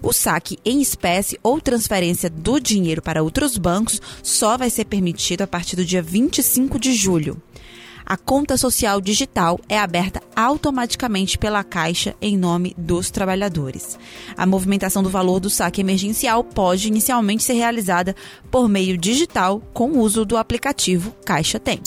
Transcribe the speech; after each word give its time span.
O 0.02 0.12
saque 0.12 0.58
em 0.66 0.82
espécie 0.82 1.40
ou 1.44 1.62
transferência 1.62 2.30
do 2.30 2.60
dinheiro 2.60 3.02
para 3.02 3.22
outros 3.22 3.58
bancos 3.58 4.02
só 4.24 4.58
vai 4.58 4.70
ser 4.70 4.86
permitido 4.86 5.42
a 5.42 5.48
partir 5.48 5.76
do 5.76 5.86
dia 5.86 6.02
25 6.02 6.80
de 6.80 6.94
julho. 6.94 7.42
A 8.06 8.18
conta 8.18 8.58
social 8.58 9.00
digital 9.00 9.60
é 9.70 9.78
aberta 9.78 10.22
automaticamente 10.36 11.38
pela 11.38 11.64
Caixa 11.64 12.16
em 12.22 12.38
nome 12.38 12.76
dos 12.78 13.12
trabalhadores. 13.12 13.98
A 14.36 14.46
movimentação 14.46 15.04
do 15.04 15.10
valor 15.10 15.40
do 15.40 15.50
saque 15.50 15.82
emergencial 15.82 16.44
pode 16.44 16.88
inicialmente 16.88 17.44
ser 17.44 17.54
realizada 17.54 18.16
por 18.50 18.68
meio 18.68 18.98
digital 18.98 19.62
com 19.74 19.92
o 19.92 20.00
uso 20.00 20.26
do 20.26 20.36
aplicativo 20.36 21.16
Caixa 21.24 21.60
Tem. 21.60 21.80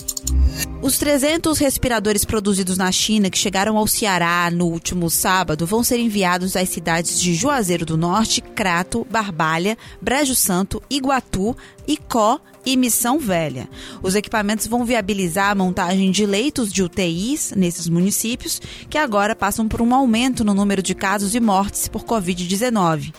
Os 0.84 0.98
300 0.98 1.58
respiradores 1.60 2.26
produzidos 2.26 2.76
na 2.76 2.92
China 2.92 3.30
que 3.30 3.38
chegaram 3.38 3.78
ao 3.78 3.86
Ceará 3.86 4.50
no 4.50 4.66
último 4.66 5.08
sábado 5.08 5.64
vão 5.64 5.82
ser 5.82 5.98
enviados 5.98 6.56
às 6.56 6.68
cidades 6.68 7.18
de 7.18 7.34
Juazeiro 7.34 7.86
do 7.86 7.96
Norte, 7.96 8.42
Crato, 8.42 9.06
Barbalha, 9.10 9.78
Brejo 9.98 10.34
Santo, 10.34 10.82
Iguatu, 10.90 11.56
Icó 11.88 12.38
e 12.66 12.76
Missão 12.76 13.18
Velha. 13.18 13.66
Os 14.02 14.14
equipamentos 14.14 14.66
vão 14.66 14.84
viabilizar 14.84 15.52
a 15.52 15.54
montagem 15.54 16.10
de 16.10 16.26
leitos 16.26 16.70
de 16.70 16.82
UTIs 16.82 17.54
nesses 17.56 17.88
municípios, 17.88 18.60
que 18.90 18.98
agora 18.98 19.34
passam 19.34 19.66
por 19.66 19.80
um 19.80 19.94
aumento 19.94 20.44
no 20.44 20.52
número 20.52 20.82
de 20.82 20.94
casos 20.94 21.34
e 21.34 21.40
mortes 21.40 21.88
por 21.88 22.04
Covid-19. 22.04 23.10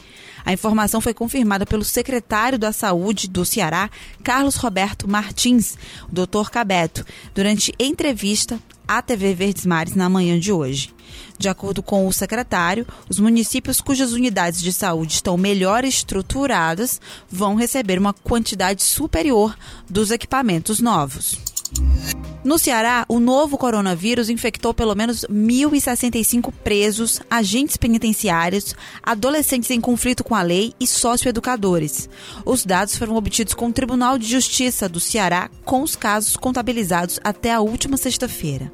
A 0.46 0.54
informação 0.54 1.02
foi 1.02 1.14
confirmada 1.14 1.66
pelo 1.66 1.84
secretário 1.84 2.60
da 2.60 2.72
Saúde 2.72 3.28
do 3.28 3.44
Ceará, 3.44 3.90
Carlos 4.24 4.56
Roberto 4.56 5.10
Martins, 5.10 5.76
o 6.08 6.14
doutor 6.14 6.52
Cabeto, 6.52 7.04
durante 7.34 7.74
entrevista 7.80 8.60
à 8.88 9.02
TV 9.02 9.34
Verdes 9.34 9.66
Mares 9.66 9.96
na 9.96 10.08
manhã 10.08 10.40
de 10.40 10.52
hoje. 10.52 10.94
De 11.38 11.50
acordo 11.50 11.82
com 11.82 12.08
o 12.08 12.14
secretário, 12.14 12.86
os 13.10 13.20
municípios 13.20 13.82
cujas 13.82 14.14
unidades 14.14 14.62
de 14.62 14.72
saúde 14.72 15.14
estão 15.14 15.38
melhor 15.38 15.84
estruturadas 15.84 17.02
vão 17.30 17.56
receber 17.56 17.98
uma 17.98 18.14
quantidade 18.14 18.84
superior 18.84 19.58
dos 19.90 20.12
equipamentos 20.12 20.80
novos. 20.80 21.40
No 22.46 22.60
Ceará, 22.60 23.08
o 23.10 23.20
novo 23.20 23.58
coronavírus 23.58 24.30
infectou 24.30 24.72
pelo 24.72 24.94
menos 24.94 25.22
1.065 25.22 26.54
presos, 26.64 27.20
agentes 27.28 27.76
penitenciários, 27.76 28.76
adolescentes 29.02 29.72
em 29.72 29.82
conflito 29.82 30.24
com 30.24 30.36
a 30.36 30.44
lei 30.44 30.72
e 30.80 30.86
socioeducadores. 30.86 32.08
Os 32.46 32.64
dados 32.64 32.98
foram 32.98 33.16
obtidos 33.16 33.56
com 33.56 33.70
o 33.70 33.74
Tribunal 33.74 34.20
de 34.20 34.28
Justiça 34.28 34.88
do 34.88 35.00
Ceará, 35.00 35.50
com 35.64 35.82
os 35.82 35.96
casos 35.96 36.38
contabilizados 36.38 37.20
até 37.24 37.52
a 37.52 37.62
última 37.62 37.98
sexta-feira. 37.98 38.72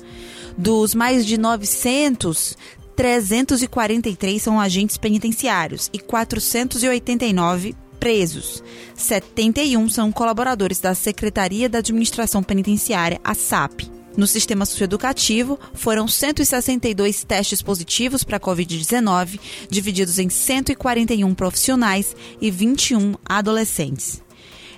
Dos 0.58 0.94
mais 0.94 1.26
de 1.26 1.38
900, 1.38 2.58
343 2.94 4.42
são 4.42 4.60
agentes 4.60 4.98
penitenciários 4.98 5.90
e 5.94 6.00
489 6.00 7.74
presos. 8.02 8.64
71 8.96 9.88
são 9.88 10.12
colaboradores 10.12 10.80
da 10.80 10.96
Secretaria 10.96 11.70
da 11.70 11.78
Administração 11.78 12.42
Penitenciária, 12.42 13.22
a 13.24 13.36
SAP. 13.36 13.82
No 14.18 14.26
sistema 14.26 14.66
socioeducativo, 14.66 15.60
foram 15.76 16.08
162 16.08 17.24
testes 17.24 17.62
positivos 17.62 18.24
para 18.24 18.38
a 18.38 18.40
Covid-19, 18.40 19.40
divididos 19.70 20.18
em 20.18 20.30
141 20.30 21.34
profissionais 21.36 22.16
e 22.42 22.50
21 22.50 23.14
adolescentes. 23.24 24.22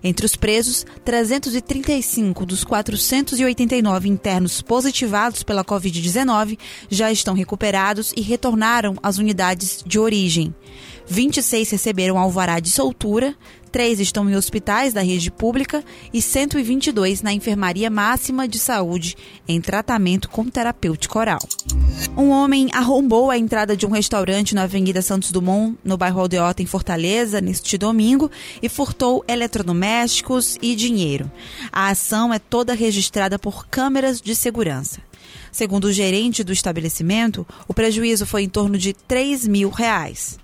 Entre 0.04 0.26
os 0.26 0.36
presos, 0.36 0.86
335 1.06 2.46
dos 2.46 2.64
489 2.64 4.10
internos 4.10 4.62
positivados 4.62 5.44
pela 5.44 5.64
Covid-19 5.64 6.58
já 6.90 7.12
estão 7.12 7.34
recuperados 7.34 8.14
e 8.18 8.22
retornaram 8.22 8.96
às 9.02 9.18
unidades 9.18 9.82
de 9.86 9.98
origem. 9.98 10.54
26 11.08 11.72
receberam 11.72 12.18
alvará 12.18 12.60
de 12.60 12.70
soltura, 12.70 13.36
3 13.74 14.00
estão 14.00 14.30
em 14.30 14.36
hospitais 14.36 14.94
da 14.94 15.02
rede 15.02 15.32
pública 15.32 15.84
e 16.14 16.22
122 16.22 17.24
na 17.24 17.34
Enfermaria 17.34 17.90
Máxima 17.90 18.48
de 18.48 18.60
Saúde 18.60 19.18
em 19.48 19.60
tratamento 19.60 20.30
com 20.30 20.48
terapêutico 20.48 21.18
oral. 21.18 21.40
Um 22.16 22.30
homem 22.30 22.70
arrombou 22.72 23.32
a 23.32 23.38
entrada 23.38 23.76
de 23.76 23.88
um 23.88 23.90
restaurante 23.90 24.54
na 24.54 24.64
Avenida 24.64 25.02
Santos 25.02 25.32
Dumont, 25.32 25.76
no 25.84 25.98
bairro 25.98 26.22
Aldeota, 26.22 26.62
em 26.62 26.68
Fortaleza, 26.68 27.42
neste 27.42 27.76
domingo, 27.76 28.30
e 28.62 28.70
furtou 28.70 29.26
eletrodomésticos 29.28 30.56
e 30.62 30.76
dinheiro. 30.76 31.32
A 31.72 31.88
ação 31.88 32.32
é 32.32 32.38
toda 32.38 32.76
registrada 32.76 33.40
por 33.40 33.66
câmeras 33.66 34.22
de 34.22 34.36
segurança. 34.36 35.02
Segundo 35.52 35.86
o 35.86 35.92
gerente 35.92 36.44
do 36.44 36.54
estabelecimento, 36.54 37.46
o 37.68 37.74
prejuízo 37.74 38.28
foi 38.28 38.44
em 38.44 38.50
torno 38.50 38.78
de 38.78 38.94
3 38.94 39.48
mil 39.48 39.72
reais. 39.72 40.38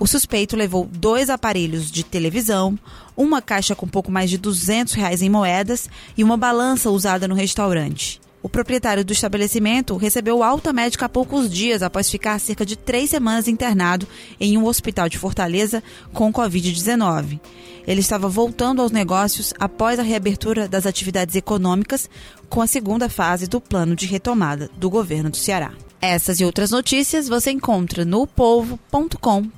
O 0.00 0.06
suspeito 0.06 0.56
levou 0.56 0.88
dois 0.90 1.28
aparelhos 1.28 1.90
de 1.90 2.04
televisão, 2.04 2.78
uma 3.16 3.42
caixa 3.42 3.74
com 3.74 3.88
pouco 3.88 4.12
mais 4.12 4.30
de 4.30 4.38
200 4.38 4.94
reais 4.94 5.22
em 5.22 5.28
moedas 5.28 5.90
e 6.16 6.22
uma 6.22 6.36
balança 6.36 6.88
usada 6.88 7.26
no 7.26 7.34
restaurante. 7.34 8.20
O 8.40 8.48
proprietário 8.48 9.04
do 9.04 9.12
estabelecimento 9.12 9.96
recebeu 9.96 10.44
alta 10.44 10.72
médica 10.72 11.06
há 11.06 11.08
poucos 11.08 11.50
dias 11.50 11.82
após 11.82 12.08
ficar 12.08 12.38
cerca 12.38 12.64
de 12.64 12.76
três 12.76 13.10
semanas 13.10 13.48
internado 13.48 14.06
em 14.38 14.56
um 14.56 14.66
hospital 14.66 15.08
de 15.08 15.18
Fortaleza 15.18 15.82
com 16.12 16.32
Covid-19. 16.32 17.40
Ele 17.84 18.00
estava 18.00 18.28
voltando 18.28 18.80
aos 18.80 18.92
negócios 18.92 19.52
após 19.58 19.98
a 19.98 20.04
reabertura 20.04 20.68
das 20.68 20.86
atividades 20.86 21.34
econômicas 21.34 22.08
com 22.48 22.62
a 22.62 22.68
segunda 22.68 23.08
fase 23.08 23.48
do 23.48 23.60
plano 23.60 23.96
de 23.96 24.06
retomada 24.06 24.70
do 24.76 24.88
governo 24.88 25.30
do 25.30 25.36
Ceará. 25.36 25.72
Essas 26.00 26.38
e 26.38 26.44
outras 26.44 26.70
notícias 26.70 27.26
você 27.28 27.50
encontra 27.50 28.04
no 28.04 28.24
povo.com.br 28.28 29.57